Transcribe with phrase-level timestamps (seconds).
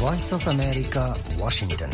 [0.00, 1.02] Voice of America,
[1.36, 1.90] Washington.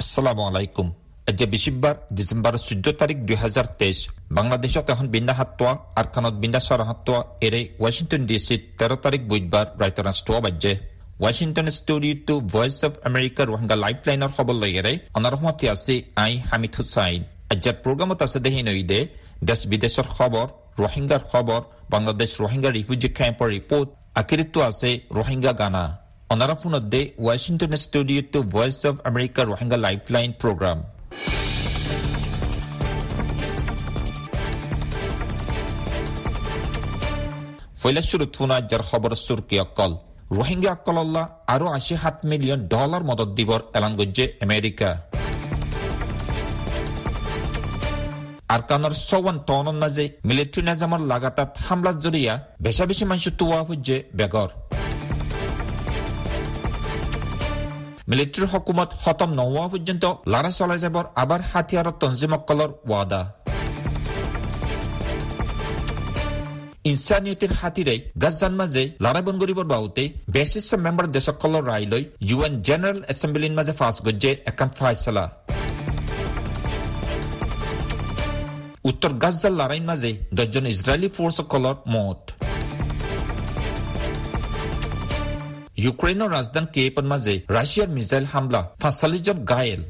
[0.00, 0.86] আসসালামু আলাইকুম
[1.30, 3.98] আজি বিশিববাৰ ডিচেম্বৰ চৈধ্য তাৰিখ দুহেজাৰ তেইছ
[4.38, 9.66] বাংলাদেশত এখন বিন্দা হাতোৱা আৰখানত বিন্দা চৰা হাতোৱা এৰে ৱাশ্বিংটন ডি চিত তেৰ তাৰিখ বুধবাৰ
[9.82, 10.72] ৰাইতৰাষ্ট্ৰীয় বাজ্যে
[11.22, 16.72] ৱাশ্বিংটন ষ্টুডিঅ'টো ভইচ অৱ আমেৰিকাৰ ৰোহিংগা লাইফ লাইনৰ খবৰ লৈ এৰে অনাৰসমতে আছে আই হামিদ
[16.78, 17.20] হুছাইন
[17.52, 19.00] আজিৰ প্ৰগ্ৰামত আছে দেহি নৈদে
[19.48, 20.46] দেশ বিদেশৰ খবৰ
[20.82, 21.62] ৰোহিংগাৰ খবৰ
[21.94, 23.88] বাংলাদেশ ৰোহিংগা ৰিফিউজি কেম্পৰ ৰিপৰ্ট
[24.20, 25.84] আখিৰিতো আছে ৰোহিংগা গানা।
[26.32, 30.78] অনারা ফোনতে Washington স্টুডিওটো voice of America Rohingya lifeline program
[37.80, 39.92] ফৈলাশুরু থুনা যার খবর সুরকি অকল।
[40.38, 44.88] রোহিঙ্গা অকল্লাহ আরও আশি সাত মিলিয়ন ডলার মদত দিবর এলান গজ্জে আমেরিকা
[48.48, 54.48] আরকানৰ চৌৱান টনৰ মাজে মিলিটাৰী নিজামৰ লাগাতাত হামলাত জৰিয়া বেচা বেছি মানুহ তোৱা হৈছে বেগৰ
[58.10, 63.20] মিলিটাৰী হকুমত খতম নোহোৱা পৰ্যন্ত লৰা চলাই যাবৰ আবাৰ হাতিয়াৰৰ তঞ্জিমসকলৰ ৱাদা
[66.90, 70.02] ইনচানিয়তিৰ খাতিৰে গাজান মাজে লৰাবন কৰিবৰ বাহুতে
[70.34, 75.24] বিশিষ্ট মেম্বাৰ দেশসকলৰ ৰায় লৈ ইউ এন জেনেৰেল এছেম্বলিৰ মাজে ফাঁচ গজ্জে এখন ফাইচলা
[78.90, 82.20] উত্তৰ গাজাল লৰাইৰ মাজে দহজন ইজৰাইলী ফৰ্চসকলৰ মত।
[85.84, 89.82] ইউক্ৰেইনৰ ৰাজধানী কেপৰ মাজে ৰাছিয়াৰ মিছাইল হামলা পাঁচচল্লিছজন গায়েল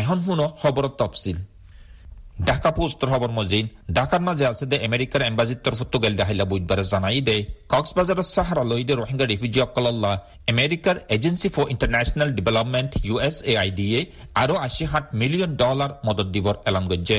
[0.00, 1.38] এখন শুনক খবৰৰ তফচিল
[2.40, 5.20] ঢাকা পোস্ট হবর মজিন ঢাকার মাঝে আছে দে আমেৰিকাৰ
[5.64, 7.36] তরফ তো গেল দেখাইলা বুধবাৰে জানাই দে
[7.72, 10.12] কক্সবাজারের সাহারা লই দে রিফিউজি অকল্লা
[10.52, 14.00] আমেরিকার agency for international development U S A I ডিয়ে
[14.42, 17.18] আৰু আশী সাত মিলিয়ন ডলার মদত দিবর এলান গজ্জে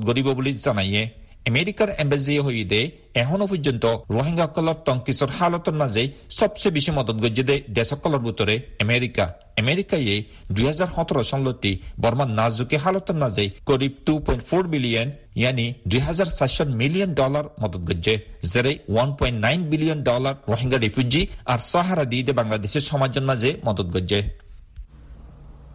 [0.07, 1.03] কৰিব বুলি জনায়ে
[1.49, 2.81] আমেৰিকাৰ এম্বাছিয়ে হৈদে
[3.21, 3.83] এখনও পৰ্যন্ত
[4.15, 6.03] ৰোহিংগাসকলৰ টংকিছৰ হালতৰ মাজে
[6.39, 9.25] সবচে বেছি মদত গজ্জে দে দেশসকলৰ ভিতৰে আমেৰিকা।
[9.61, 10.15] আমেৰিকায়ে
[10.55, 11.71] দুহেজাৰ সোতৰ চনলৈকে
[12.03, 15.07] বৰ্মাৰ নাজুকী হালতৰ মাজে করিব টু পইণ্ট ফ'ৰ বিলিয়ন
[15.39, 18.15] ইয়ানি দুই হাজাৰ চাৰিশ মিলিয়ন ডলাৰ মদত গজ্জে
[18.51, 23.49] যেৰে one point nine billion dollar Rohingya refugee আর সাহারা দিয়ে দে বাংলাদেশের সমাজের মাঝে
[23.67, 24.21] মদত গজ্জে।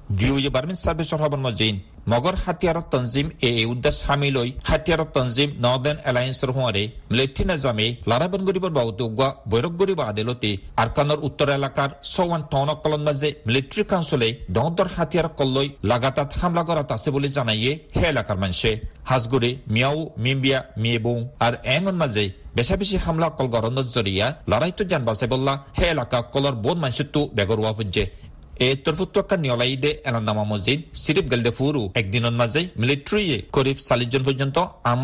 [0.08, 1.76] ভিউয়ে বার্মিন সার্ভিসৰ খবৰ মজিন
[2.10, 8.42] মগৰ হাতিয়াৰৰ তঞ্জিম এ উদ্দেশ্য সামি লৈ হাতিয়াৰৰ তঞ্জিম নৰ্দাৰ্ণ এলায়েন্সৰ হোৱাৰে মিলিটাৰী নিজামে লাৰাবন
[8.48, 10.50] গরিবৰ বাহুতে উগোৱা বৈৰক গরিব আদালতে
[10.82, 17.08] আৰকানৰ উত্তৰ এলেকাৰ চৌৱান টনকলৰ মাজে মিলিটাৰী কাউন্সিলে দহদৰ হাতিয়াৰকল লৈ লাগাতাত হামলা কৰাত আছে
[17.14, 18.72] বুলি জানায়ে সেই এলেকাৰ মানুহে
[19.10, 22.24] হাজগুৰি মিয়াও মিম্বিয়া মিয়েবৌ আৰু এঙৰ মাজে
[22.56, 27.20] বেচা বেছি হামলা কল গৰণৰ জৰিয়া লৰাইটো জান বাচে বল্লা সেই এলেকা কলৰ বহুত মানুহটো
[27.36, 28.04] বেগৰুৱা ফুজে
[28.58, 34.56] এ তরফুত্তকা নিয়লাইদে এনান্দামা মসজিদ সিরিপ গেলদে ফুরু একদিনের মাঝে মিলিটারিয়ে করিব চাল্লিশ জন পর্যন্ত
[34.84, 34.98] আম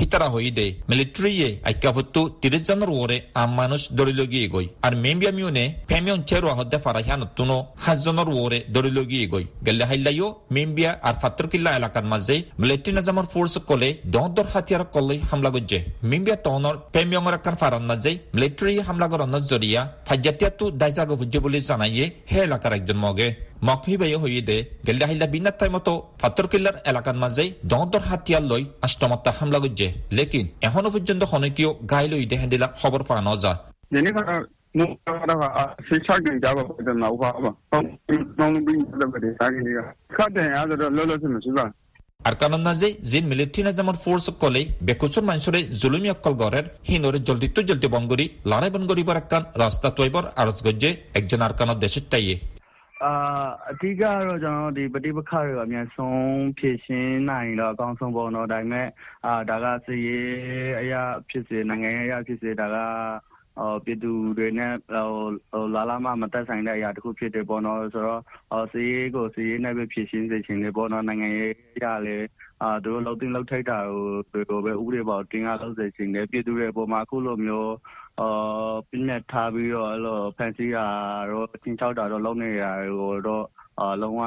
[0.00, 5.64] হিতারা হইদে মিলিটারিয়ে আইকাভুত্তু তিরিশ জনের ওরে আম মানুষ দড়ি লগিয়ে গই আর মেম্বিয়া মিউনে
[5.88, 11.14] ফেমিয়ন চেরু আহদ্দে ফারাহিয়ান তুনো হাজ জনের ওরে দড়ি লগিয়ে গই গেলে হাইলাইও মেম্বিয়া আর
[11.22, 16.76] ফাত্তর কিল্লা এলাকার মাঝে মিলিটারি নাজামর ফোর্স কলে দহদর হাতিয়ার কলে হামলা গজ্জে মেম্বিয়া টনর
[16.94, 22.72] ফেমিয়ংর একান ফারান মাঝে মিলিটারি হামলা করানোর জরিয়া ফাজ্জাতিয়াতু দাইজাগ হুজ্জে বলে জানাইয়ে হে এলাকার
[22.72, 23.28] একজন মগে
[23.62, 24.56] মকহিবাই হইদে
[24.86, 25.92] গেলে হাইলা বিনাত টাই মতো
[26.84, 29.58] এলাকার মাঝে দহদর হাতিয়ার লই আষ্টমাত্তা হামলা
[30.12, 31.22] লেকিন এখনও পর্যন্ত
[31.90, 33.52] গাই লই দেহে দিলা খবর পাওয়া নজা
[42.60, 47.62] না যে জিন মিলিটারি নাজামর ফোর্স কলে বেকুচর মানুষরে জুলুমি অক্কল গড়ের হিনরে জলদি তো
[47.62, 52.36] জলদি বঙ্গরি লড়াই বন গরিবার একখান রাস্তা তৈবর আরজ গজ্জে একজন আর কানত দেশের তাইয়ে।
[53.04, 53.12] အာ
[53.70, 56.22] အဓိကကတော့ ကျွန်တော်ဒီပဋိပက္ခတွေအများဆုံး
[56.58, 58.88] ဖြည့်ရှင်းနိုင်တော့ အကောင်းဆုံးပေါ့နော် ဒါပေမဲ့
[59.26, 63.29] အာဒါကစီရေးအရာဖြစ်စေ နိုင်ငံရေးအရာဖြစ်စေ ဒါကဟို
[63.84, 65.08] ပြည်သူတွေနဲ့ဟို
[65.52, 72.16] ဟိုလာလာမမတက်ဆိုင်တဲ့ အရာတစ်ခုဖြစ်တယ်ပေါ့နော် ဆိုတော့ဟိုစီရေးကိုစီရေးနဲ့ပဲ ဖြည့်ရှင်းစေချင်တယ်ပေါ့နော် နိုင်ငံရေးအရာလေ
[72.62, 77.72] အာသူတို့လှုပ်တင်လှုပ်ထိုက်တာကိုကိုပဲ ဥပဒေပေါ်တင်အားလုပ်စေချင်တယ် ပြည်သူတွေအပေါ်မှာ အခုလိုမျိုး
[78.20, 80.86] အာပြင်းနဲ့ထားပြီးတော့အဲ့လိုဖန်ဆီးတာ
[81.30, 83.44] တော့ချင်းချောက်တာတော့လုပ်နေတာကိုတော့
[84.01, 84.21] လုံးဝ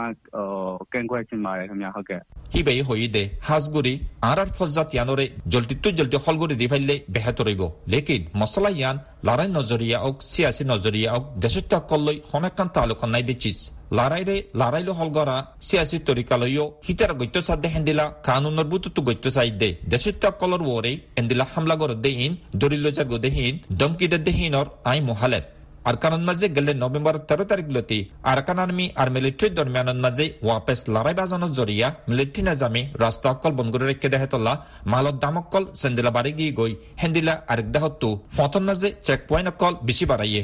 [0.92, 2.20] ကန့်ကွက်ချင်ပါတယ်ခင်ဗျဟုတ်ကဲ့
[2.54, 3.94] হিবাই হইদে হাজগুড়ি
[4.30, 7.62] আর আর ফজ্জাত ইয়ানরে জলটি তু জলটি হলগুড়ি দি ফাইলে বেহাত রইব
[7.92, 8.96] লেকিন মশলা ইয়ান
[9.26, 13.58] লারাই নজরিয়া ওক সিয়াসি নজরিয়া ওক দেশত কল্লই হনেকান তালুক নাই দিছিস
[13.98, 15.36] লারাই রে লারাইলো হলগরা
[15.66, 21.74] সিয়াসি তরিকালয়ও হিতার গত্য সাধ্যে হেন্দিলা কানুনের বুতুতু গত্য সাইদে দেশত কলর ওরে হেন্দিলা হামলা
[21.80, 25.44] গর দেহিন দরিল জাগো দেহিন দমকি দেহিনর আই মোহালেত
[25.85, 27.99] arkanon maze গেলে november তেরো তারিখ লতি
[28.31, 33.71] আরকান আর্মি আর মিলিটারি দরমিয়ানত মাঝে ওয়াপেস লড়াই বাজানোর জরিয়া মিলিটারি নাজামি রাস্তা অকল বন্ধ
[33.73, 34.53] করে রেখে দেহে তোলা
[34.91, 36.71] মালত দাম অকল সেন্দিলা বাড়ি গিয়ে গই
[37.01, 40.41] হেন্দিলা আরেক দেহত্তু ফতন মাঝে চেক পয়েন্ট অকল বেশি বাড়াইয়ে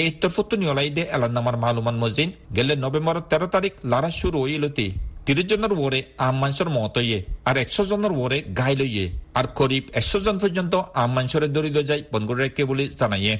[0.00, 4.86] এই তরফত্তু নিয়লাই দে এলান্নামার মালুমান মজিন গেলে নভেম্বর তেরো তারিখ লড়া শুরু হইলতি
[5.26, 7.18] তিরিশ জনের ওরে আম মানুষের মত ইয়ে
[7.48, 9.06] আর একশো জনের ওরে গাইল ইয়ে
[9.38, 13.34] আর করিব একশো জন পর্যন্ত আম মানুষের দরিল যায় বনগুড়ে রেখে বলে জানাইয়ে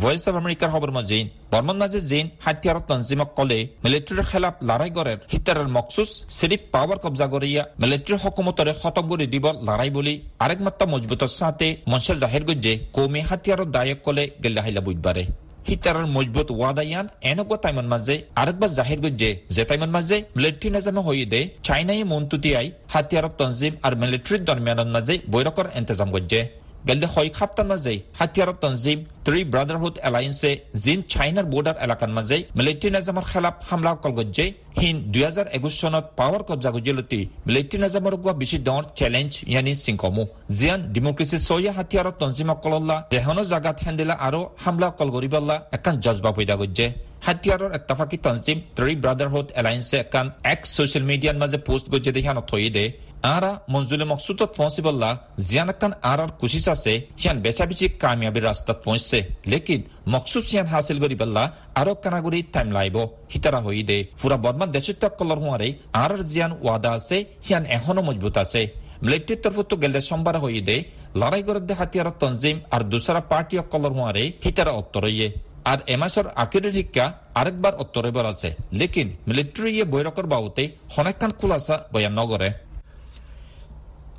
[0.00, 5.18] ভয়েস অফ আমেরিকার খবর মাজিন বর্মন মাঝে জিন হাতিয়ার তনজিমক কলে মিলিটারির খেলাপ লড়াই গড়ের
[5.32, 10.84] হিতারের মকসুস সিরিফ পাওয়ার কবজা করিয়া মিলিটারি হকুমতরে খতম করে দিব লড়াই বলি। আরেক মাত্রা
[10.92, 15.24] মজবুতের সাথে মনসা জাহির গজ্জে কৌমি হাতিয়ারত দায়ক কলে গেলে হাইলা বুধবারে
[15.68, 21.26] হিতারের মজবুত ওয়াদায়ান এনেকুৱা টাইমত মাজে আরেকবার জাহির গজ্জে, যে টাইমত মাজে মিলিটারি নাজামে হয়ে
[21.32, 26.40] দে, চাইনাই মন্তুতিয়াই হাতিয়ারত তনজিম আর মিলিটারির দরমিয়ানত মাজে বৈরকর এন্তেজাম গজ্জে।
[26.86, 30.50] গেলদে হয় খাপ্তাৰ মাঝে হাতিয়াৰত তনজিম ত্ৰি ব্ৰাদাৰহুড এলায়েন্সে
[30.84, 34.46] জিন চাইনাৰ বৰ্ডাৰ এলাকাৰ মাঝে মিলিটাৰি নাজামৰ খেলাপ হামলা কল গজ্জে
[34.80, 39.72] হিন দুই হাজাৰ একুশ চনত পাৱাৰ কব্জা গজ্জেলতি মিলিটাৰি নাজামৰ গোৱা বেছি ডাঙৰ চেলেঞ্জ ইয়ানি
[39.84, 40.24] চিংকমু
[40.56, 46.30] জিয়ান ডেমক্ৰেচি ছয়া হাতিয়াৰত তনজিমক কলল্লা যেহনো জাগাত হেন্দিলা আৰু হামলা কল গৰিবাল্লা একান জজবা
[46.36, 46.86] পৈদা গজ্জে
[47.26, 52.70] হাতিয়াৰৰ এত্তাফাকি তনজিম ত্ৰি ব্ৰাদাৰহুড এলায়েন্সে একান এক্স সোশ্যাল মিডিয়াৰ মাঝে পোস্ট গজ্জে দেখানো থই
[52.76, 52.84] দে
[53.22, 55.10] আরা মঞ্জুলে মকসুদত পৌঁছিবল্লা
[55.42, 59.18] জিয়ানাকান আরার কুশিস আছে সিয়ান বেচাবিচি কামিয়াবির রাস্তাত পৌঁছছে
[59.52, 59.80] লেকিন
[60.12, 61.44] মকসুদ সিয়ান হাসিল করি পেল্লা
[61.80, 62.96] আরও কানাগুড়ি টাইম লাইব
[63.32, 68.36] হিতারা হই দে পুরা বর্মা দেশত্য কলর হুয়ারে আরার জিয়ান ওয়াদা আছে সিয়ান এখনও মজবুত
[68.44, 68.60] আছে
[69.02, 70.76] মিলিটারির তরফতো গেলে সোমবার হই দে
[71.20, 75.26] লড়াই গরদ্দে হাতিয়ার তঞ্জিম আর দুসরা পার্টি কলর হুয়ারে হিতারা উত্তরইয়ে
[75.64, 80.64] আর এমাসর আকিরের শিক্ষা আরেকবার উত্তরইবার আছে লেকিন মিলিটারি বৈরকর বাবুতে
[80.94, 82.50] হনেকখান খুলাসা বয়ান নগরে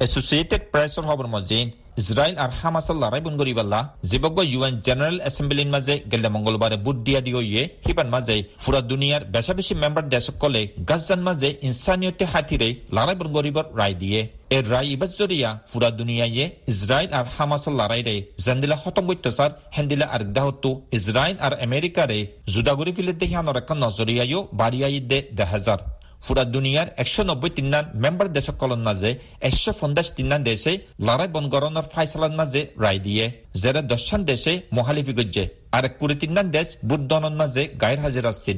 [0.01, 1.67] এসোসিয়েটেড প্ৰেছৰ খবৰ মজিন
[2.01, 3.79] ইজৰাইল আৰু হামাছৰ লৰাই বন কৰিবাল্লা
[4.11, 9.21] জীৱজ্ঞ ইউ এন জেনেৰেল এছেম্বলিৰ মাজে গেলে মংগলবাৰে বুট দিয়া দিয়ে সিবান মাজে ফুৰা দুনিয়াৰ
[9.33, 14.19] বেচা বেছি মেম্বাৰ দেশসকলে গাজান মাজে ইনচানিয়তে হাতীৰে লৰাই বন কৰিবৰ ৰায় দিয়ে
[14.55, 18.15] এই ৰায় ইবাজ জৰিয়া ফুৰা দুনিয়ায়ে ইজৰাইল আৰু হামাছৰ লৰাইৰে
[18.45, 22.19] জেন্দিলা খতম অত্যাচাৰ হেন্দিলা আৰু দাহতো ইজৰাইল আৰু আমেৰিকাৰে
[22.53, 25.79] জুদাগুৰি ফিলে দেহিয়ানৰ এখন নজৰীয়ায়ো বাঢ়িয়াই দে দেহাজাৰ
[26.23, 29.11] ফুরা দুনিয়ার একশো নব্বই তিনান মেম্বার দেশসকলৰ মাজে
[29.49, 30.71] একশো পঞ্চাশ তিনান দেশে
[31.07, 33.25] লড়াই বনগৰণৰ ফাইসলার মাঝে রায় দিয়ে।
[33.61, 35.43] যেরে দশান দেশে মহালিফি গজ্জে
[35.77, 38.57] আর কুড়ি তিনান দেশ বুদ্ধনের মাঝে গায়ের হাজির আসছিল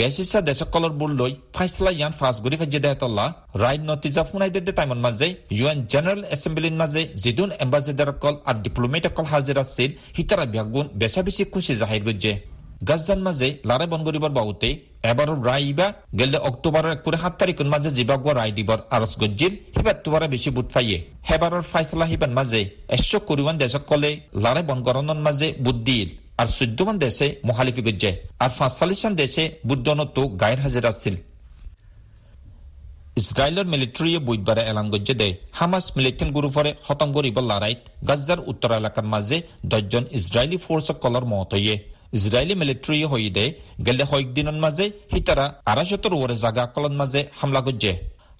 [0.00, 3.26] বেশিসা দেশসকলৰ বুল লৈ ফাইসলা ইয়ান ফাঁস গুৰি ফাইজে দেহতল্লা
[3.62, 9.24] রায় নতিজা ফুনাই দে টাইমর মাঝে ইউ এন জেনারেল এসেম্বলির মাঝে যিদুন এম্বাসেডারসকল আর ডিপ্লোমেটসকল
[9.32, 12.32] হাজির আসছিল হিতারা বিয়াগুণ বেচা বেশি খুশি জাহির গজ্জে।
[12.88, 14.68] গাজান মাঝে লারে বন করিবার বাবুতে
[15.10, 15.86] এবাৰৰ ৰায় ইবা
[16.18, 20.68] গেলে অক্টোবৰৰ একুৰে সাত তাৰিখৰ মাজে জিবাগুৱা ৰায় দিবৰ আৰজ গজ্জিল সিবাৰ তোবাৰে বেছি বুট
[20.74, 20.98] ফাইয়ে।
[21.28, 22.60] সেবাৰৰ ফাইচলা সিবাৰ মাজে
[22.96, 24.10] এশ কুৰিৱান দেশসকলে
[24.44, 26.08] লাৰে বনগৰণৰ মাজে বুট দিল
[26.40, 28.10] আর চৈধ্যমান দেশে মহালিফি গজ্জে
[28.44, 31.14] আর পাঁচচাল্লিশান দেশে বুদ্ধনতো গায়ের হাজির আসছিল
[33.22, 39.06] ইসরায়েলের মিলিটারিয়ে বুধবারে এলান গজ্জে দেয় হামাস মিলিটেন্ট গ্রুপরে খতম করিব লড়াইত গাজ্জার উত্তর এলাকার
[39.14, 39.36] মাঝে
[39.72, 41.76] দশজন ইসরায়েলি ফোর্স কলর মত হইয়ে
[42.12, 43.44] ইজৰাইলী মিলিটাৰী হৈদে
[43.86, 47.92] গেলে কয়েকদিনৰ মাজে সিতাৰা আড়াইশতর ওরে জাগা কলন মাজে হামলা গজ্জে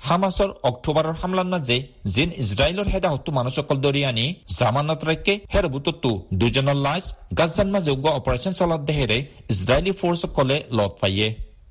[0.07, 1.77] হামাসৰ অক্টোবৰৰ হামলাৰ মাজে
[2.15, 4.27] জিন ইজৰাইলৰ হেদাহতো মানুহসকল দৰি আনি
[4.59, 6.11] জামানত ৰাখে হেৰ বুটতো
[6.41, 7.05] দুজনৰ লাজ
[7.39, 9.19] গাজান মাজে উগোৱা অপাৰেচন চলাত দেহেৰে
[9.55, 11.29] ইজৰাইলী ফ'ৰ্চসকলে লত পাইয়ে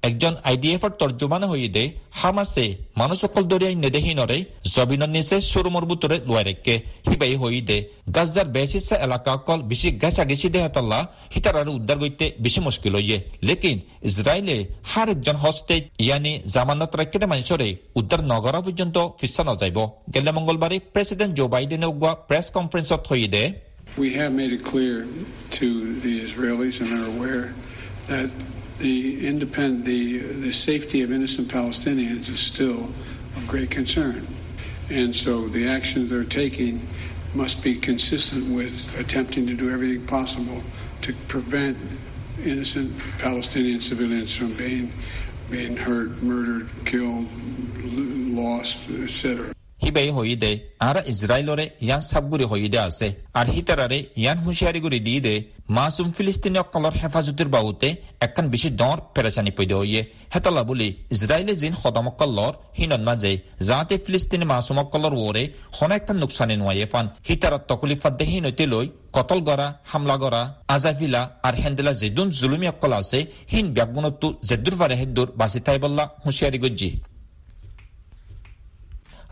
[0.08, 1.84] একজন আইডিএফৰ তৰ্জমানে হৈ দে,
[2.20, 2.66] হামাছে
[3.00, 4.38] মানুহসকল দৰিয়াই নেদেহীনৰে
[4.74, 6.76] জবিনৰ নিচে চৰুমৰ বুটৰে লোৱাই ৰাখে,
[7.08, 7.78] সিবাই হৈ দে।
[8.16, 11.00] গাজাৰ বেচিছা এলেকা অকল, বেছি গেছা গেছি দেহাতল্লা
[11.62, 13.18] আৰু উদ্ধাৰ গৈতে বেছি মুস্কিল হইয়ে
[13.48, 13.78] লেকিন
[14.10, 14.58] ইজৰাইলে
[14.92, 17.68] হার একজন হস্তে ইয়ানি জামানত রাখতে মানুষরে
[18.00, 19.78] উদ্ধার নগরা পর্যন্ত ফিসা নযাইব।
[20.14, 23.44] গেলে মঙ্গলবারে প্রেসিডেন্ট জো বাইডেনে উগুয়া প্রেস কনফারেন্সত হই দে।
[24.04, 24.98] We have made it clear
[25.60, 25.68] to
[26.04, 27.46] the Israelis and are aware
[28.12, 28.30] that
[28.80, 32.86] the independent, the, the safety of innocent Palestinians is still
[33.36, 34.28] of great concern.
[34.90, 36.88] And so the actions they're taking
[37.34, 40.62] must be consistent with attempting to do everything possible
[41.02, 41.78] to prevent
[42.44, 44.92] innocent Palestinian civilians from being
[45.50, 47.28] being hurt, murdered, killed,
[47.84, 49.54] lost, etc.
[49.84, 50.52] হিবাই হই দে
[50.88, 53.08] আর ইসরায়েলরে ইয়ান সাবগুৰি হই দে আছে।
[53.40, 55.36] আর হিতারারে ইয়ান হুঁশিয়ারি গুৰি দি দে
[55.78, 57.90] মাসুম ফিলিস্তিনি অকলৰ হেফাজতিৰ বাহুতে
[58.26, 60.02] একান বেছি ডৰ পেৰেচানি পৈদে হইয়ে।
[60.34, 63.32] হেতলা বুলি ইসরায়েলে জিন সদমকলৰ হিনত মাজে
[63.68, 65.44] যাতে ফিলিস্তিনি মাসুমকলৰ ওৰে
[65.78, 68.86] হন একান নোকসানি নোয়াইয়ে পান। হিতারাত তকলিফাত দে হিনতে লৈ
[69.16, 70.42] কতল গৰা হামলা গৰা
[70.76, 73.20] আজাফিলা আর হেন্দেলা জেদুন জুলুমি অকল আছে,
[73.52, 76.90] হিন ব্যাগুণতো জেদুর ফারে হেদ্দুর বাসি তাইবল্লা হুঁশিয়ারি গজ্জি।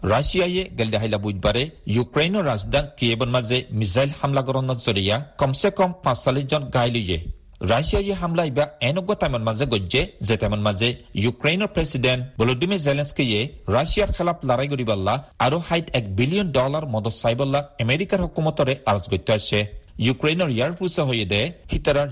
[0.04, 0.90] ৰাছিয়ায়ে গেল
[1.24, 1.64] বুধবাৰে
[1.96, 7.18] ইউক্ৰেইনৰ ৰাজধান কিয়েবৰ মাজে মিছাইল হামলা কৰণৰ জৰিয়া কমচে কম পাঁচচাল্লিছজন ঘাইলিয়ে
[7.62, 10.90] ৰাছিয়ায়ে হামলা ইবা এনেকুৱা টাইমৰ মাজে গজ্জে যে টাইমৰ মাজে
[11.24, 13.40] ইউক্ৰেইনৰ প্ৰেচিডেণ্ট ভলোডিমিৰ জেলেন্সকিয়ে
[13.76, 15.14] ৰাছিয়াৰ খেলাপ লৰাই কৰিবাল্লা
[15.46, 19.60] আৰু হাইট এক বিলিয়ন ডলাৰ মদত চাইবল্লা আমেৰিকাৰ হুকুমতৰে আৰজ গত্য আছে
[20.08, 21.42] ইউক্ৰেইনৰ ইয়াৰ ফুচা হৈ দে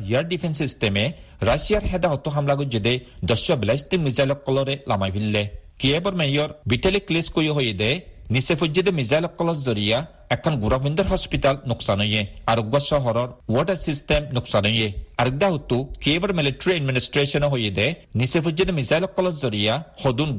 [0.07, 1.05] ইয়াৰ ডিফেন্স চিষ্টেমে
[1.49, 2.93] ৰাছিয়াৰ হেদা হতো হামলা গজ্জে দে
[3.29, 5.43] দশ বেলাইষ্টিক মিছাইলক কলৰে লামাই ফিৰিলে
[5.81, 7.91] কিয়েবৰ মেয়ৰ বিটেলি ক্লেছ কৰি হৈ দে
[8.35, 8.53] নিচে
[8.99, 9.25] মিজাইল
[9.67, 9.97] জৰিয়া
[10.35, 14.89] এখন গুৰাভিন্দৰ হসপিটাল নোকচান হয়ে, আৰোগ্য চহৰৰ ৱাটাৰ চিষ্টেম নোকচান হয়ে।
[15.21, 17.87] আৰোগ্যা হতো কিয়েবৰ মিলিটাৰী এডমিনিষ্ট্ৰেশ্যন হৈ দে
[18.19, 18.39] নিচে
[18.79, 19.05] মিজাইল
[19.43, 20.29] জৰিয়া সদুন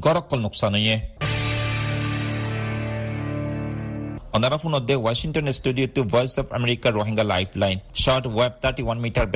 [4.35, 6.01] অনারা ফোনদে ওয়াশিংটন স্টুডিওতে
[6.41, 9.27] of America Rohingya life line short wave thirty one meter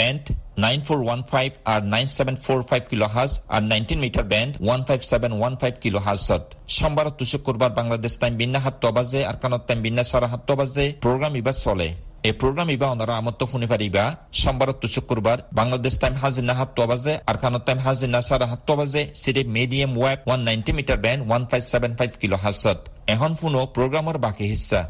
[0.66, 2.84] nine four one five R nine seven four five
[3.16, 6.44] kilohertz R nineteen meter band one five seven one five kilo হাজত
[6.78, 11.34] সোমবার তুষকুরবার Bangladesh time বিন্যা সাতটা বাজে আর কানত time বিন্যা সাড়ে সাতটা বাজে programme
[11.42, 11.88] ইবার চলে।
[12.28, 14.04] এই প্রোগ্রাম ইবা ওনারা আমত্ত শুনি পারিবা
[14.42, 19.02] সোমবার তো শুক্রবার, বাংলাদেশ টাইম হাজিনা সাতটা বাজে আর কানত টাইম হাজিনা সারা সাতটা বাজে
[19.22, 22.80] সিরিপ medium wave one ninety meter band one five seven five kilo হাসত
[23.14, 24.82] এখন শুনো প্রোগ্রামের বাকি হিস্সা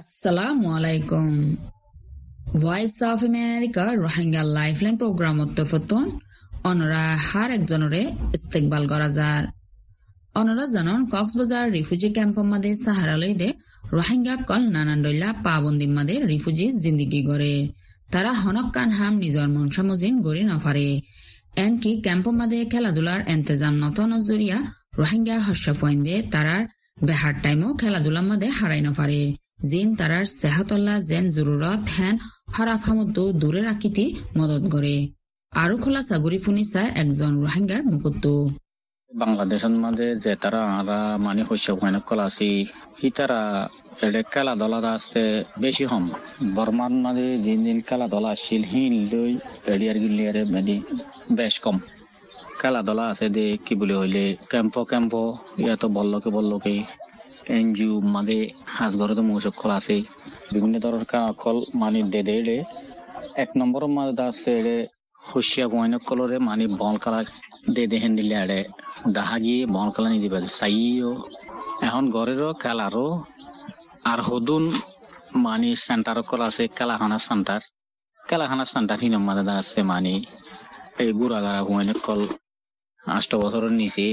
[0.00, 1.30] আসসালামু আলাইকুম।
[2.64, 6.06] Voice of America Rohingya lifeline program তরফতন
[6.70, 8.02] অনরা হার একজনরে
[8.36, 9.44] ইস্তেকবাল করা যার।
[10.40, 13.50] অনরা জানন, কক্সবাজার রিফিউজি ক্যাম্প মাদে সাহারা লইদে
[13.96, 17.54] রোহিঙ্গা কল নানান দৈলা পাবন্দি মাদে রিফিউজি জিন্দিগি গড়ে।
[18.12, 20.88] তারা হনক কান হাম নিজর মনসা মজিন গড়ি নফারে।
[21.64, 24.58] এনকি ক্যাম্প মাদে খেলাধুলার এন্তেজাম নত নজরিয়া
[24.98, 26.62] রোহিঙ্গা হস্য ফয়েন্দে তারার
[27.06, 29.22] বেহার টাইমও খেলাধুলার মাদে হারাই নফারে।
[29.70, 32.14] জিন তারার সেহাতল্লা জেন জরুরত হ্যান
[32.54, 34.04] হরাফামতো দূরে রাখিতে
[34.38, 34.96] মদত করে
[35.52, 38.34] আরও খোলা সাগরি ফুনিসা একজন রোহিঙ্গার মুকুত্তু।
[39.10, 42.50] বাংলাদেশের মাঝে যে তারা, আরা মানে শস্য ভয়ানক আছি
[42.98, 43.40] সি তারা
[44.32, 45.22] খেলা দলা আসতে
[45.60, 46.04] বেশি হম
[46.54, 49.32] বর্মার মাঝে যে দিন খেলা দলা আসছিল হিন লই
[49.72, 50.76] এডিয়ার গিলিয়ারে মেদি
[51.38, 51.76] বেশ কম।
[52.60, 55.12] খেলা দলা আছে দে কি বলে হইলে, ক্যাম্প ক্যাম্প
[55.62, 56.74] ইয়াতো বললকে বললকে,
[57.56, 58.38] এনজিও মাঝে
[58.76, 59.96] হাঁস ঘরে তো মৌসুক কল আছে।
[60.52, 60.74] বিভিন্ন
[61.42, 62.56] কল মানে দে দে
[63.42, 64.54] এক নম্বর মাঝে আছে
[65.22, 67.20] শস্য ভয়ানক কলরে মানে বল কালা
[67.74, 68.60] দে হেন দিলে এডে
[69.12, 69.60] দাহা গিয়ে
[69.94, 71.10] কালা নিতে পারে সাইও
[71.86, 73.08] এখন ঘরেরও খেলারও
[74.04, 74.64] আর হদুন
[75.34, 77.60] মানে সেন্টার কল আছে খেলাখানা সেন্টার
[78.28, 80.14] খেলাখানা সেন্টার হিনম মাদা আছে মানে।
[80.98, 82.20] এই গুড়াগাড়া হুয়ানে কল
[83.02, 84.06] আষ্ট বছরের নিচে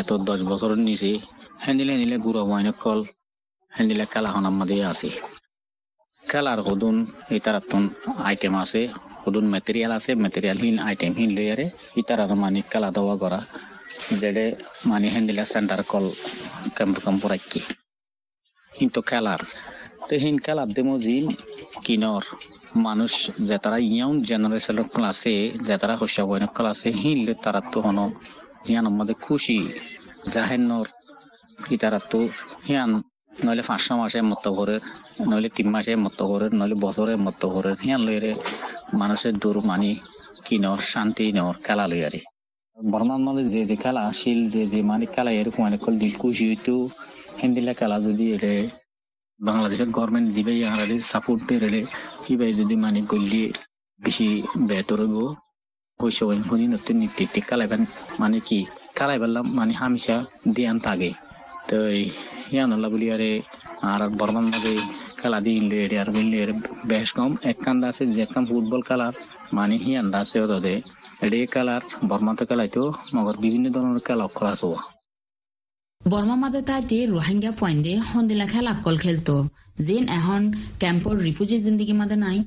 [0.00, 1.12] এত দশ বছরের নিচে।
[1.64, 3.00] হেন্দিলে হেন্দিলে গুড়া হুয়ানে কল,
[3.72, 5.10] হেন্দিলে খেলাখানার মাঝে আছে।
[6.24, 6.96] খেলার হদুন
[7.30, 7.56] এটার
[8.24, 8.82] আইটেম আছে।
[9.22, 13.40] হদুন মেটেরিয়াল আছে মেটেরিয়াল হিন আইটেম হিন লইয়ারে ইতার মানে খেলা দাওয়া করা।
[14.20, 14.46] যেডে
[14.86, 16.06] মানে হেন্দিলা সেন্টার কল
[16.76, 17.60] ক্যাম্প ক্যাম্প রাখি
[18.78, 19.40] কিন্তু খেলার।
[20.08, 21.24] তো হিন খেলার দেমো জিন
[21.84, 22.24] কিনর
[22.86, 23.12] মানুষ
[23.48, 27.98] যে তারা ইয়ং জেনারেশন ক্লাসে যে তারা হস্য বয়ন ক্লাসে হিনলে তারা তো হন
[28.66, 29.58] হিয়ান আমাদের খুশি।
[30.32, 30.86] জাহেনর
[31.66, 32.20] কি তারা তো
[32.68, 32.90] হিয়ান,
[33.44, 34.82] নইলে পাঁচশো মাসে মতো ঘরের
[35.30, 38.32] নইলে তিন মাসে মতো ঘরের নইলে বছরে মতো ঘরের হিয়ান লইরে
[39.00, 39.90] মানুষের দূর মানি
[40.46, 42.20] কিনর, শান্তি নর খেলা লইয়ারে
[42.76, 46.74] বর্মান মানে যে যে খেলা আসিল যে যে মানে খেলা, এরকম অনেক দিল খুশি হইতো।
[47.40, 48.52] হিন্দিলা খেলা যদি এটা
[49.40, 51.80] বাংলাদেশের গভর্নমেন্ট দিবে ইয়ারে সাপোর্ট দিয়ে
[52.26, 53.42] হিবাই যদি মানে গল্লি
[54.00, 54.28] বেশি
[54.70, 55.16] বেতর হইব।
[56.00, 57.82] হইছে ওই নতুন নীতি কালাইবেন
[58.20, 58.60] মানে কি?
[58.98, 60.16] কালাই বললাম মানে হামিশা
[60.54, 61.10] দিয়ান থাকে।
[61.68, 61.76] তো
[62.54, 63.30] ইয়ানল্লা বলি, আরে
[63.90, 64.74] আর বর্মান মাঝে
[65.20, 66.38] খেলা দিয়ে ইনলে আর মিললে
[66.90, 69.14] বেশ কম। এক কান্দা আছে, যে কাম ফুটবল খেলার
[69.56, 70.78] মানে হিয়ান্ডা আছে ওদের
[71.26, 72.82] এডে খেলার বর্মাতে খেলাইতো
[73.14, 74.66] মগর বিভিন্ন ধরনের খেলা অক্ষর আছে
[76.12, 79.34] বর্মা মাদে তাইতে রোহিঙ্গা ফয়েন্দে হন্দিলা খেলা কল খেলতো।
[79.86, 80.40] যেন এখন
[80.82, 82.38] ক্যাম্পর রিফিউজি জিন্দিগি মাদে নাই।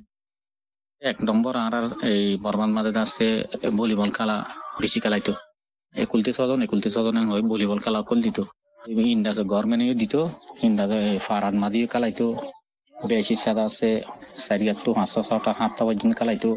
[1.01, 1.73] এক নম্বর আর
[2.11, 3.27] এই বর্মান মাঝে আছে
[3.79, 4.37] ভলিবল খেলা
[4.81, 5.33] বেশি খেলাইতো।
[5.95, 8.37] একুলতে ছজন একুলতে ছজন হয় ভলিবল খেলা কল দিত।
[9.15, 10.15] ইন্ডাসে গভর্নমেন্টও দিত
[10.67, 12.27] ইন্ডাসে ফারান মাদিও খেলাইতো।
[12.93, 13.89] বেশি সাদা আছে
[14.45, 16.49] চারি আটটো পাঁচশো ছটা, সাতটা পর্যন্ত খেলাইতো।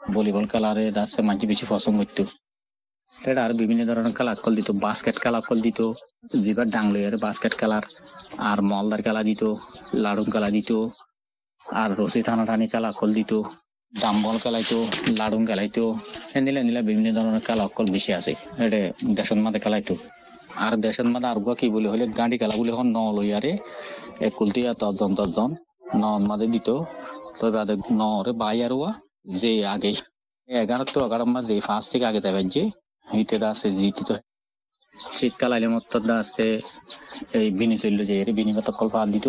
[0.00, 2.22] ভলিবল খেলারে আছে মাঝে বেশি পছন্দ করতো
[3.12, 5.80] সেটা আর বিভিন্ন ধরনের খেলা কল দিত, বাস্কেট খেলা কল দিত।
[6.44, 7.84] যেবার ডাংলিয়ার বাস্কেট খেলার,
[8.48, 9.42] আর মলদার খেলা দিত
[10.04, 10.70] লাড়ুম খেলা দিত,
[11.80, 13.32] আর রসি টানাটানি খেলা কল দিত,
[13.92, 14.78] ডাম্বল খেলাইতো
[15.18, 15.84] লাড়ুম খেলাইতো
[16.36, 18.32] এনিলা এনিলা বিভিন্ন ধরনের খেলা অকল বেশি আছে
[18.64, 18.78] এটা
[19.18, 19.94] দেশের মাঝে খেলাইতো।
[20.64, 23.52] আর দেশের মাঝে আর কি বলে, হলে গাড়ি খেলা বলে এখন ন লইয়ারে
[24.26, 25.50] এক কুলতি দশজন দশজন
[26.02, 26.68] নন মাঝে দিত,
[27.38, 28.72] তো বাদে নরে বাই আর
[29.40, 29.90] যে আগে
[30.48, 32.62] এগারো তো এগারো মাস যে ফার্স্ট থেকে আগে যাবেন যে
[33.06, 34.14] হিতে আছে, জিতি তো
[34.94, 36.46] শীতকাল আইলে মত আছে
[37.38, 39.26] এই বিনি চলল যে এর বিনি কত কল্প দিত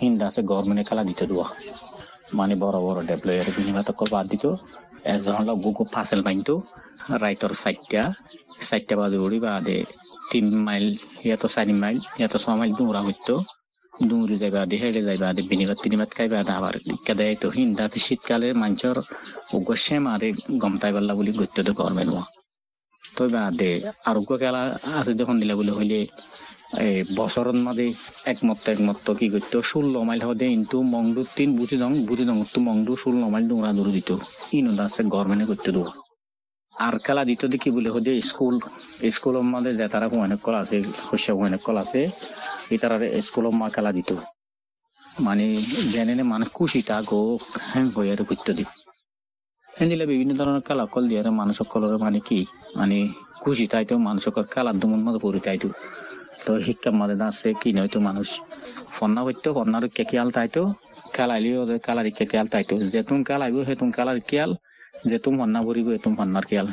[0.00, 1.46] হিন্দা আছে গভর্নমেন্টে খেলা দিতে দেওয়া
[2.38, 4.44] মানে বড় বড় ডেপ্লয়ার বিনি কত কল্প দিত
[5.04, 6.54] এজন হলো গুগু ফাসেল বাইনতো
[7.22, 8.02] রাইটর সাইটটা
[8.60, 9.78] সাইটটা বাজে উড়ি বাদে
[10.30, 10.86] তিন মাইল
[11.26, 13.34] ইয়াতো চারি মাইল ইয়াতো ছ মাইল দৌড়া হইতো।
[13.94, 16.74] দৌড়ি যাইবা আদি হেঁটে যাইবা আদি বিনিবাদ তিনিবাদ খাইবা আবার
[17.06, 18.96] কেদাই তো হিন্দা শীতকালে মানুষের
[19.56, 20.28] উগ্র সেম আরে
[20.62, 22.24] গমতাই পারলা বলি গত্য তো করবে নোয়া
[23.16, 23.70] তো বাদে
[24.10, 24.62] আরোগ্য খেলা
[24.98, 25.98] আছে যখন দিলা বলে হইলে
[26.86, 27.86] এই বছরের মাঝে
[28.32, 29.56] একমত একমত কি করতো?
[29.70, 33.70] ষোলো মাইল হদে ইন্তু মংডু তিন, বুঝি দং বুঝি দং তো মংডু ষোলো মাইল দৌড়া
[33.76, 34.10] দৌড় দিত।
[34.58, 35.90] ইনো আছে গভর্নমেন্টে করতে দেবো।
[36.72, 38.54] আর খেলা দিত দেখি বলে হদে স্কুল
[39.14, 40.76] স্কুলের মাঝে যে তারা অনেক কল আছে
[41.08, 42.00] শস্য অনেক কল আছে
[42.72, 44.10] এই তারা স্কুলের মা খেলা দিত।
[45.26, 45.44] মানে
[45.92, 47.20] জেনে মানে খুশিটা গো,
[47.70, 48.70] হ্যাং হয়ে আর করতে দিত।
[49.74, 52.40] দিলে বিভিন্ন ধরনের খেলা কল দিয়ে মানুষ সকলের মানে কি?
[52.76, 52.96] মানে
[53.42, 54.22] খুশি তাইতো মানুষ
[54.52, 55.68] খেলার দুমন মতো পড়ি তাইতো
[56.44, 58.28] তো। শিক্ষার মাঝে আছে কি নয়তো মানুষ?
[58.96, 60.62] ফন্না হইতো ফন্নার কেকিয়াল তাইতো
[61.14, 64.50] খেলাইলি ওদের খেলার কেকিয়াল তাইতো যেতুন খেলাইব সেতুন খেলার কিয়াল
[65.10, 66.68] যেতুম ফন্না পড়িব এতুম ফন্নার কিয়াল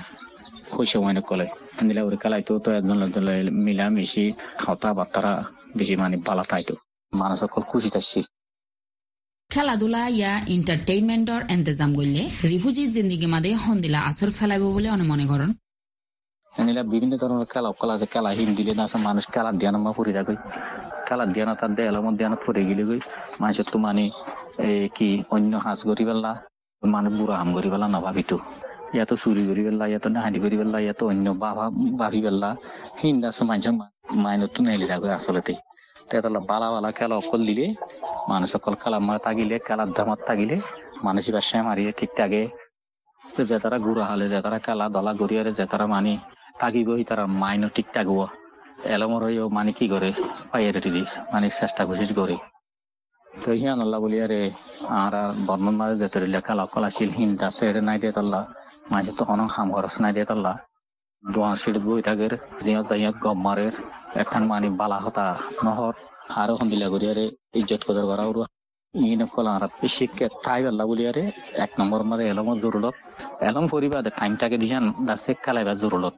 [0.72, 1.46] শস্য মানে কলে।
[1.88, 2.98] দিলে ওরে খেলাইতো তো একজন
[3.66, 4.26] মিলা মিশি
[4.66, 5.34] হতা বার্তারা
[5.78, 6.74] বেশি মানে বালা তাইতো
[7.14, 8.20] মানুষ সকল খুশি থাকছি
[9.54, 15.50] খেলাধুলা ইয়া এন্টারটেইনমেন্টর এন্তেজাম করলে রিফুজি জিন্দিগি মাদে হন্দিলা আসর ফেলাইব বলে অনে মনে করেন
[16.54, 20.12] এনিলা বিভিন্ন ধরনের খেলা কলা আছে খেলা হিন্দিলে না আছে মানুষ খেলার ধ্যান মা ফুরি
[20.18, 20.36] থাকে।
[21.08, 23.00] খেলার ধ্যান তার দেয়ালের ধ্যান ফুরে গেলে গই
[23.42, 24.04] মানুষের তো মানে
[24.98, 26.32] কি, অন্য হাঁস গড়ি পেলা
[26.84, 28.38] মানে বুড়া হাম গড়ি পেলা না ভাবিতো
[28.96, 31.66] ইয়াতো চুরি করি পেলা, ইয়াতো নাহানি করি পেলা, ইয়াতো অন্য বাবা
[32.02, 32.50] ভাবি পেলা,
[33.02, 33.74] হিন্দা আছে মানুষের
[34.24, 35.54] মাইনত তো নেলি থাকে আসলতে
[36.10, 37.66] তেতলা বালা বালা খেলা অকল দিলে
[38.32, 40.58] মানুষ অকল খেলা মা তাগিলে, খেলার ধামাত তাগিলে,
[41.06, 42.42] মানুষ ব্যবসায় মারিয়ে ঠিক থাকে
[43.50, 46.14] যে তারা গুড়া হলে, যে তারা খেলা দলা গড়িয়ারে, যে তারা মানি
[46.62, 48.20] থাকিব তারা মাইনো ঠিক থাকব
[48.94, 49.24] এলমর
[49.58, 50.10] মানে কি করে?
[50.52, 52.36] পাইয়ারে দি মানে চেষ্টা কোশিশ করে।
[53.28, 54.42] তো হিয়ান আল্লাহ বলি আরে
[55.48, 58.42] বর্মন মাঝে যেতে লেখা লকল আছিল হিন্দা, সেড়ে নাই দিয়ে তল্লা,
[58.92, 60.54] মাঝে তখন হাম খরচ নাই দিয়ে তল্লা।
[61.24, 62.90] দোয়া সিট বই থাকের জিয়ত
[64.16, 65.26] এখন মানে বালা হতা
[65.64, 65.96] নহর
[66.36, 68.38] আর এখন দিলা করি আরে ইজ্জত কদর করা ওর
[68.94, 71.24] ইন কল আর শিক্ষে তাই বলি আরে
[71.56, 72.96] এক নম্বর মাঝে এলমর জরুরত
[73.42, 74.58] এলম পরিবা টাইমটাকে
[75.44, 76.16] খেলাইবা জরুরত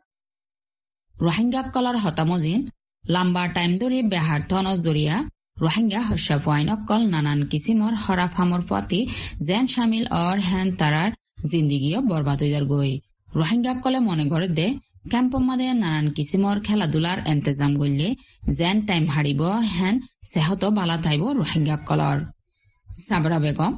[1.16, 2.62] রোহিঙ্গা কলার হতামজিন
[3.04, 5.16] লাম্বা টাইম ধরে বেহার থনজ জরিয়া
[5.60, 9.00] রোহিঙ্গা হস্যা ফুয়াইন কল নানান কিসিমর হরাফামর প্রতি
[9.48, 11.12] জেন সামিল অর হেন তারার
[11.52, 12.94] জিন্দিগিও বরবাদ হইয়ার গই
[13.30, 14.68] রোহিঙ্গা কলে মনে করে দে
[15.06, 18.08] ক্যাম্প মাদে নানান কিসিমর খেলাধুলার এন্তেজাম করলে
[18.58, 19.42] জেন টাইম হারিব
[19.76, 19.96] হেন
[20.32, 22.20] সেহত বালা থাইব Rohingya colour
[23.08, 23.74] Sabra Begum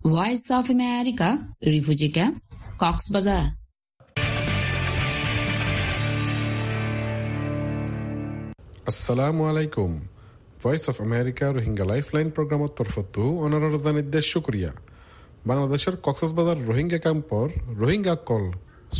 [0.00, 1.28] voice of America
[1.72, 2.36] refugee camp
[2.78, 3.44] Cox's Bazar
[8.86, 9.90] আসসালামু আলাইকুম।
[10.62, 14.70] Voice of America Rohingya lifeline প্রোগ্রামত তরফতো অনারর জানিদ্দেশ শুক্রিয়া
[15.46, 17.46] বাংলাদেশের কক্সবাজার রোহিঙ্গা ক্যাম্পর
[17.80, 18.44] রোহিঙ্গা কল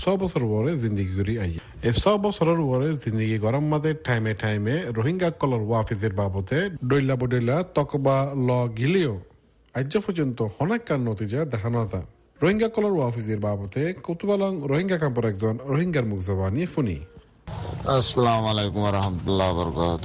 [0.00, 1.52] ছ বছর পরে জিন্দিগি করি আই।
[1.88, 6.58] এই ছ বছরের পরে জিন্দিগি গরম মাদে টাইমে টাইমে রোহিঙ্গা কলর ওয়াফিজের বাবদে
[6.90, 8.16] ডইলা বডইলা তকবা
[8.48, 9.14] ল গিলেও।
[9.74, 12.06] আজ পর্যন্ত অনেক নতিজা দেখানো যায়
[12.40, 16.96] রোহিঙ্গা কলর ওয়াফিজের বাবদে কৌতুবালং রোহিঙ্গা ক্যাম্পর একজন রোহিঙ্গার মুখ জবানি শুনি
[17.96, 20.04] আসসালামু আলাইকুম রহমতুল্লাহ বরকাত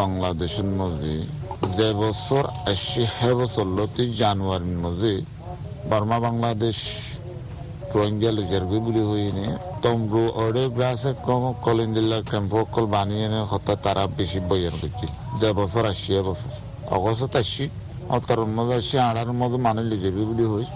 [0.00, 1.14] বাংলাদেশের মধ্যে
[1.78, 5.12] যে বছর আসছে হে বছর লতি জানুয়ারির মধ্যে
[5.90, 6.78] বর্মা বাংলাদেশ
[7.92, 9.46] রোহিঙ্গা লিজার বুলি হইনে
[9.82, 11.10] তম্বু অড়ে ব্রাসে
[11.64, 15.06] কলিন্দিল্লা ক্যাম্প কল বানিয়ে হতা তারা বেশি বইয়ার করছি
[15.40, 16.50] যে বছর আসছে এ বছর
[16.96, 17.64] অগস্ট আসছি
[18.08, 20.66] অতর মধ্যে আসছে আড়ার মধ্যে মানে লিজার বুলি হই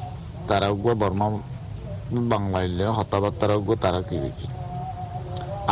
[0.48, 1.26] তারা উগুয়া বর্মা
[2.30, 4.46] বাংলা ইলে হতাবাদ তারা উগুয়া তারা কি হয়েছে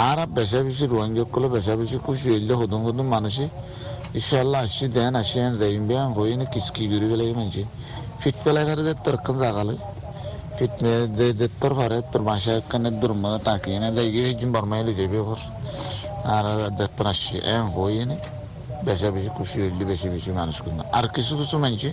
[0.03, 3.44] আর বেশা বেশি রোহিঙ্গা করলে বেশা বেশি খুশি হইলে হদম হদম মানুষে
[4.14, 7.62] ইনশাল্লাহ আসছি দেন আসি যাইম বে হই না কিসকি গড়ি বেলাই মানছে
[8.20, 8.37] ফিট
[9.05, 9.74] তোর কান জাগালে
[10.61, 14.51] ফিট মে যে যে তোর পারে তোর বাসা কানে দুর্ম টাকি না যাই গিয়ে হিজিম
[14.55, 15.40] বর্মাই লই যাবে ঘর
[16.35, 16.46] আর
[16.79, 18.16] দেখতে আসছি এম হই না
[18.85, 21.90] বেশা বেশি খুশি হইলে বেশি বেশি মানুষ করবে আর কিছু কিছু মানছে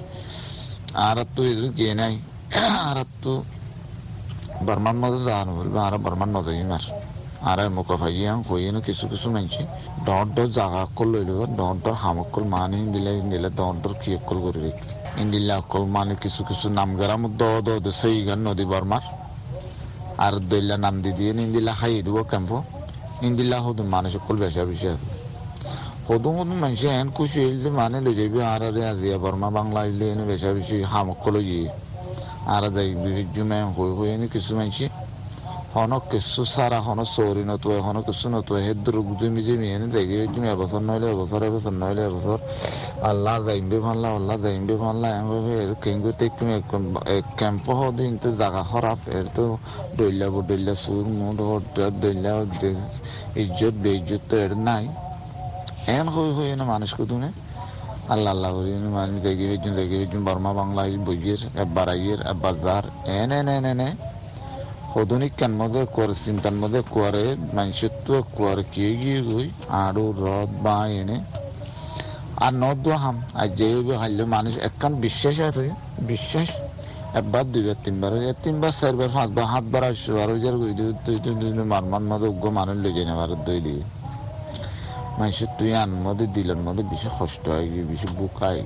[1.06, 2.14] আর তো এদের গিয়ে নাই
[2.82, 3.32] আর তো
[4.66, 6.84] বর্মান মধ্যে জানো বলবে আর বর্মান নদী মার
[7.44, 9.62] আর মুখ ভাইয়ান কইনো কিছু কিছু মানছি
[10.06, 13.50] ডর ডর জাগা কল লইল ডর ডর হামকল মানে হিন্দিলে হিন্দিলে
[15.18, 19.04] ডর কলমানি মানে কিছু কিছু নাম গেরাম দ দ সেই গান নদী বর্মার।
[20.26, 22.52] আর দইলা নাম দি দিয়ে ইন্দিল্লা খাইয়ে দিব ক্যাম্প
[23.28, 25.08] ইন্দিল্লা হদু মানুষ সকল বেশা বেশি আছে।
[26.08, 30.06] হদু হদু মানুষ এন খুশি হইলে মানে লই যাবি আর আরে আজিয়া বর্মা বাংলা হইলে
[30.14, 31.62] এনে বেশা বেশি হামকল লই
[32.54, 34.78] আর যাই বিভিন্ন হয়ে এনে কিছু মানুষ
[35.78, 40.16] হনো কিছু সারা হনো সৌরি নতুয় হনো কিছু নতুয় হে দুর্গ জমি জমি, এনে দেখি
[40.34, 42.38] জমি এবছর নইলে এবছর এবছর নইলে এবছর।
[43.10, 45.08] আল্লাহ যাইবে ভাল্লা আল্লাহ যাইবে ভাল্লা
[45.64, 46.44] এর কেঙ্গু তেকু
[47.40, 49.46] ক্যাম্প হদে কিন্তু জাগা খারাপ, এর তো
[49.98, 51.40] দইলা বদইলা সুর মুড
[52.04, 52.32] দইলা
[53.42, 54.86] ইজ্জত, বেইজ্জত তো এর নাই।
[55.98, 57.30] এন হই হই না মানুষকে তুমি
[58.14, 62.86] আল্লাহ আল্লাহ করি মানুষ দেখি হইজন দেখি হইজন বর্মা বাংলা বইয়ের একবার আইয়ের একবার যার,
[63.20, 63.82] এন এন এন
[64.94, 67.24] করে চিন্তার মধ্যে করে
[67.58, 69.48] মানুষের তো করে কে গিয়ে গই
[69.84, 71.18] আড়ু রদ, বা এনে।
[72.46, 75.66] আর নদ হাম, আর যেভাবে হারলে মানুষ একখান বিশ্বাস আছে,
[76.12, 76.50] বিশ্বাস?
[77.20, 78.12] একবার, দুইবার, তিনবার
[78.44, 80.56] তিনবার, চারবার, পাঁচবার, সাতবার আসছে বারো হাজার
[81.74, 83.84] মারমান মধ্যে উগ্র মানুষ লেগে নেবার দই দিয়ে
[85.20, 88.62] মানুষের তুই আন মধ্যে দিলের মধ্যে বেশি কষ্ট হয় গিয়ে, বেশি বুক হয়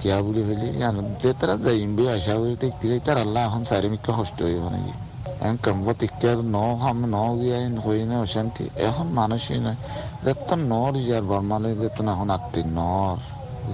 [0.00, 0.68] কিয়া বলি হইলে
[1.22, 4.94] যে তারা যাইম বি আশা করি তার আল্লাহ এখন চারিমিকা কষ্ট হইব নাকি?
[5.62, 9.78] কেমন টিকা ন হাম ন গিয়া হই না অশান্তি এখন মানুষই নয়
[10.24, 13.16] যত নর ইয়ার বর্মালে যেত না এখন আটটি নর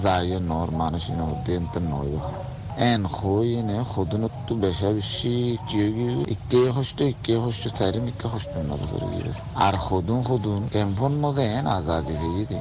[0.02, 2.14] যাই নর মানুষই নর দেন তো নয়
[2.82, 5.34] এন হই নে সদনত তো বেশা বেশি
[5.68, 5.78] কি
[6.34, 8.80] ইকে হষ্ট ইকে হষ্ট চারিমিকা হষ্ট নর
[9.56, 12.60] আর সদুন সদুন কেম্পন মধ্যে এন আজাদি হয়ে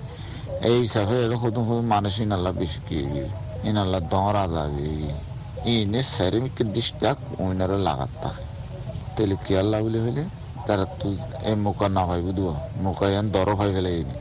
[0.69, 0.79] এই
[1.25, 2.97] এটা সদুন সদুন মানুষ ইনাল্লা বেশি কি
[3.69, 4.89] ইনাল্লা দহরা যাবে
[5.73, 8.43] ইনে সেরিমিকে ডিস্টাক উইনারে লাগাত থাকে
[9.15, 10.23] তেলে কি আল্লাহ বলে হইলে?
[10.67, 11.15] তারা তুই
[11.49, 12.39] এই মোকা না হয় বুধ
[12.83, 14.15] মোকা ইয়ান দর হয় ফেলে ইনি।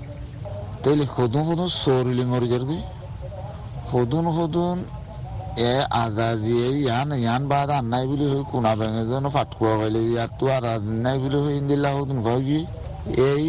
[0.83, 2.79] তেলে সদুন সদুন সরিলি মরি যার কি
[3.91, 4.77] সদুন সদুন
[5.71, 10.45] এ আজাদি ইয়ান ইয়ান বাদ আন্নাই বুলি হই, কোনা ভেঙে যেন ফাটকুয়া হইলে, ইয়াত তো
[10.57, 10.65] আর
[11.05, 12.63] নাই বুলি হই ইন্দিল্লা সদুন ভাই গিয়ে
[13.19, 13.45] এই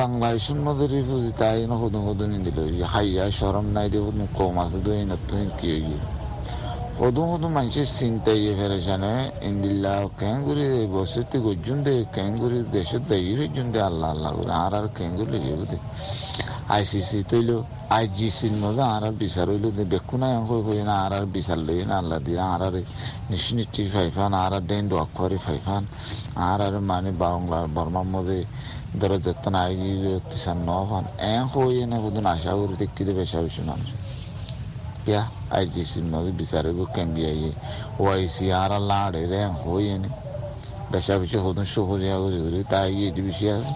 [0.00, 2.58] বাংলাদেশের মধ্যে রিফিউজি তাই না হুদুন হুদুন দিল
[2.92, 5.98] হাইয়া সরম নাই দিয়ে হুদুন কম আছে তো এই না তুই কি হই
[7.00, 9.14] হুদুন হুদুন মানুষের চিন্তা ইয়ে ফেরেছানে
[9.48, 14.72] ইন্দিল্লা কেঙ্গুরি বসে তুই গজ্জুন দে, কেঙ্গুরি দেশের দেই হইজুন দে, আল্লাহ আল্লাহ করে আর
[14.78, 15.78] আর কেঙ্গুরি লিয়ে দে
[16.76, 17.50] আইসিসি তৈল
[17.98, 21.80] আইজিসির মধ্যে আর আর বিচার হইল দেখু না হই হই না, আর আর বিচার লই
[21.88, 22.74] না, আল্লাহ দিয়ে আর আর
[23.30, 25.82] নিশ্চি নিশ্চি ফাইফান, আর আর ডেন ডোয়ারি ফাইফান,
[26.50, 28.38] আর আর মানে বাংলা, বর্মার মধ্যে
[28.92, 29.92] ধরো যেতন আইগি
[30.28, 33.90] তিসান নফান এন হই এনে হুদুন আশা করি দেখিতে বেশা বেশি মানুষ
[35.00, 37.52] কিয়া আইজিসির মধ্যে বিচারে গো কেঙ্গি আইয়ে
[37.98, 40.10] ওয়াইসি আর আর লাড়ে রে হই এনে
[40.92, 43.72] বেশা বেশি হুদুন সুহরিয়া করি করি তাই গিয়ে বেশি আছে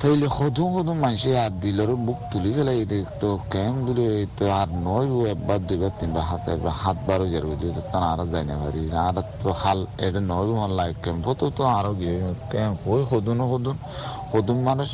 [0.00, 2.80] তাইলে সদুম সদুম মানুষে হাত দিলের বুক তুলি ফেলাই
[3.20, 4.06] তো কেম দিলে
[4.36, 8.26] তো আর নয় একবার দুইবার তিনবার হাত একবার হাত বারো যার বুঝলি তো তার আরও
[8.32, 12.16] যাই না পারি আর তো হাল এটা নয় হল লাই কেম্প তো তো আরও গিয়ে
[12.52, 13.76] কেম হই সদুন সদুন
[14.36, 14.90] সদুন মানুষ।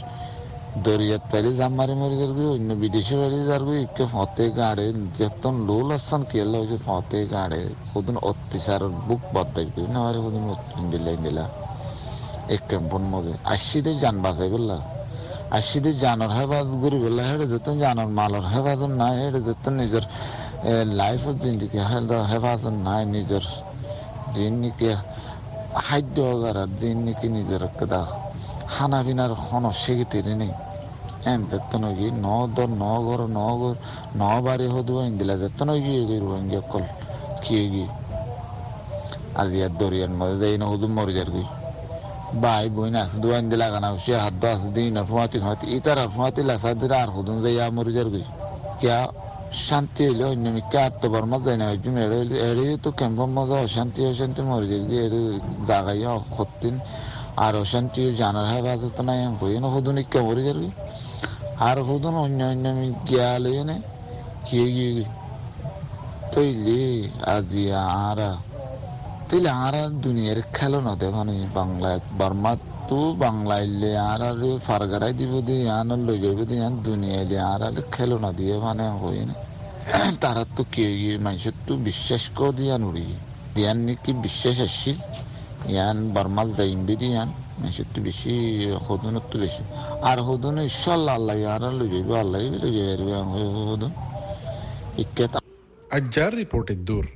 [0.87, 4.87] দরিয়াত পাইলে জাম মারি মারি যার অন্য বিদেশে পাইলে যার ইকে ফতে গাড়ে,
[5.19, 10.45] যেতন লোল আসছেন কেলা হয়েছে ফতে গাড়ে। সদুন অত্যাচার বুক বদাই করি না সদুন
[10.81, 11.45] ইন্দিলা ইন্দিলা
[12.55, 14.77] এক ক্যাম্পন মধ্যে আশিদের যান বাঁচাই বললা।
[15.59, 20.05] আশিদের জানর হেফাজত করি বললা হেঁটে যেত জানর মালর হেফাজত নাই হেঁটে যেত নিজের
[21.01, 21.79] লাইফের জিন্দিগি
[22.31, 23.45] হেফাজত নাই, নিজের
[24.37, 24.91] জিন্দিগি
[26.33, 28.01] আগার দিন নাকি নিজের একটা
[28.73, 30.53] খানা পিনার খন সেগিতে নেই
[31.33, 33.75] এন যেত নাকি ন দর ন ঘর ন ঘর
[34.21, 36.85] ন বাড়ি হদু ইন্দিলা যেত নাকি রোহিঙ্গা কল
[37.45, 37.57] কি
[39.41, 41.31] আজি আর দরিয়ার মধ্যে যাই না হদু মরে যার
[42.43, 46.41] ভাই বোন আছে দোয়ান দিলা গানা সে হাত দো আছে দিন ফুয়াতি খাতি ইতার ফুয়াতি
[46.49, 48.25] লাসা দিলা আর হুদুন যাইয়া মরি যার গই
[48.81, 48.99] কিয়া
[49.67, 51.95] শান্তি হইলে অন্য মিকা আত্মবার মত যায় না, একজন
[52.49, 55.23] এড়ে তো ক্যাম্পের মধ্যে অশান্তি অশান্তি মরে যাই গিয়ে, এড়ে
[55.69, 56.75] জাগাইয়া হতিন
[59.41, 59.55] গই
[61.61, 63.77] আর হুদুন অন্য অন্য মি গিয়া লই নে
[64.47, 65.05] কিয়ে গিয়ে
[66.33, 66.83] তৈলি
[67.27, 67.65] আজি
[68.07, 68.31] আরা
[69.29, 72.53] তিলে আর দুনিয়ার খেলো না দে মানে বাংলা বর্মা
[72.89, 76.19] তো বাংলাইলে আর আর ফারগারাই দিব দি, আন লই
[76.51, 79.35] দি, আন দুনিয়াইলে আর আর খেলো না দিয়ে মানে হই না।
[80.21, 80.87] তারা তো কে
[81.19, 83.07] মানুষের তো বিশ্বাস কর দিয়া নুড়ি
[83.55, 84.59] দিয়ান নাকি বিশ্বাস
[85.63, 87.29] আসছিল ইয়ান বর্মাল যাইম বেদি ইয়ান।
[87.61, 88.35] মানুষের তো বেশি
[88.87, 89.63] হদনের তো বেশি।
[90.11, 93.11] আর হদন ইনশাল্লাহ আল্লাহ আর লই যাইব আল্লাহ লই যাইব
[93.71, 93.93] হদন।
[95.03, 95.35] ইক্কেত।
[95.91, 97.07] আজ্জার রিপোর্টের দূর।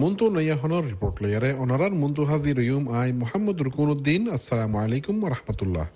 [0.00, 5.86] মুন্তু নয়াহনের রিপোর্ট লয়ারে অনারার মুন্তু হাজির ইউম আই মোহাম্মদ রুকুনুদ্দিন। আসসালামু আলাইকুম রহমতুল্লাহ।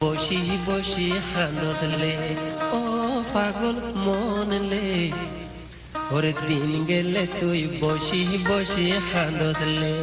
[0.00, 2.14] বসি বসি হানলে
[2.78, 2.80] ও
[3.34, 4.86] পাগল মনলে
[6.14, 9.94] ওরে দিন গেলে তুই বসি বসি হানলে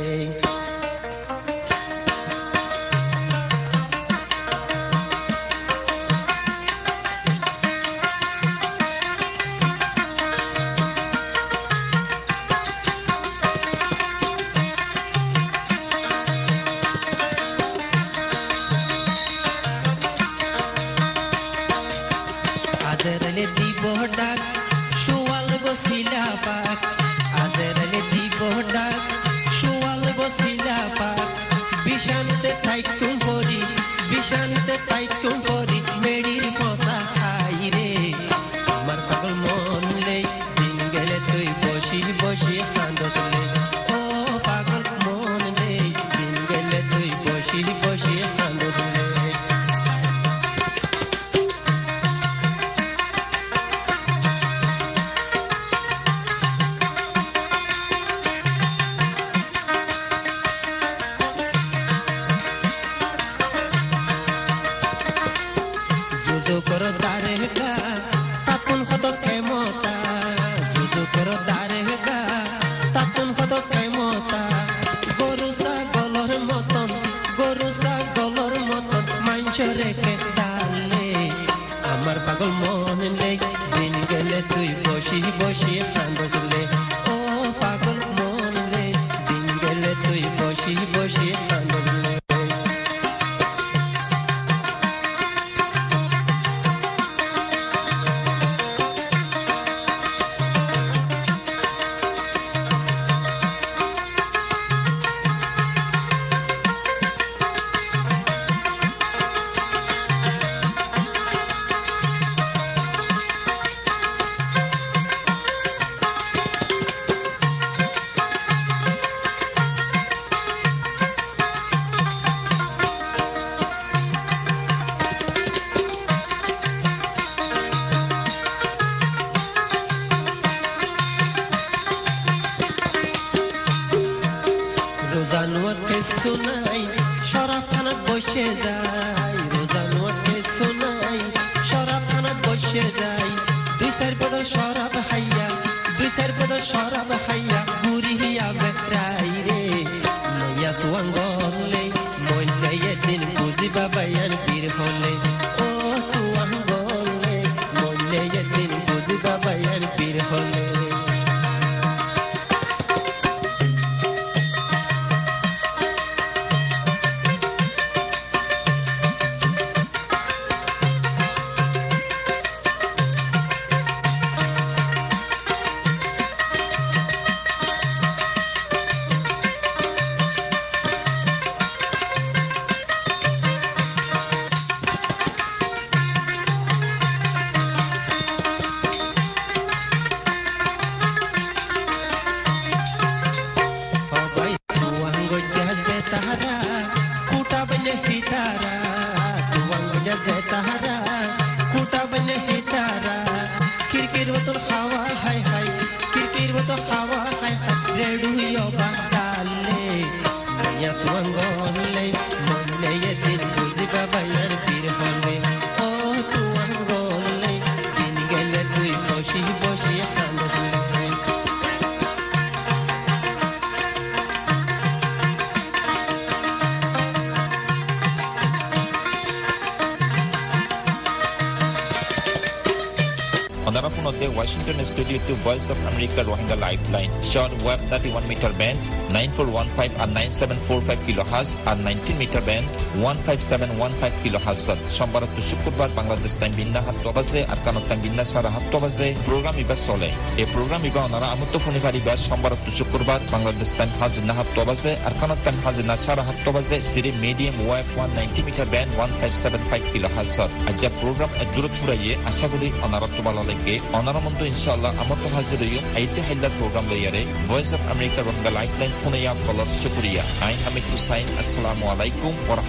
[234.20, 237.12] the Washington studio to Voice of America Rohingya Lifeline.
[237.22, 238.80] Short web 31 meter band
[239.16, 242.68] 9415 আর 9745 কিলোহার্জ আর 19 মিটার ব্যান্ড
[243.06, 248.50] 15715 কিলোহার্জত সোমবার তো শুক্রবার বাংলাদেশ টাইম বিন্না হাত বাজে, আর কানত টাইম বিন্না সারা
[248.56, 250.10] হাত বাজে। প্রোগ্রাম ইবা চলে।
[250.42, 254.92] এই প্রোগ্রাম ইবা ওনারা আমত ফোনিভার ইবা সোমবার তো শুক্রবার বাংলাদেশ টাইম হাজিনা হাত বাজে,
[255.06, 260.52] আর কানত টাইম হাজিনা সারা হাত বাজে। সিরি মিডিয়াম ওয়াইফ 190 মিটার ব্যান্ড 1575 কিলোহার্জত
[260.70, 265.60] আজ প্রোগ্রাম দূরত ফুরাইয়ে আশা করি ওনারা তো ভালো লাগে ওনারা মন্দ ইনশাআল্লাহ আমত হাজির
[265.64, 270.86] হইম আইতে হাইলার program লইয়ারে। Voice of America Rohingya lifeline ফোনে কলার শুক্রিয়া আই হামিদ
[270.92, 272.64] হুসাইন আসসালামু আলাইকুম ওয়া